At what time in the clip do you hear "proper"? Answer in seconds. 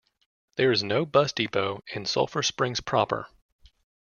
2.81-3.27